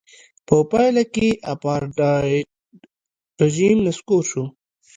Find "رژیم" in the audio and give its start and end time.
3.41-3.77